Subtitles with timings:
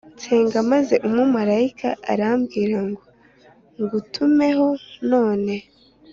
[0.15, 3.03] nsenga maze umumarayika arambwira ngo
[3.79, 4.67] ngutumeho
[5.11, 5.55] None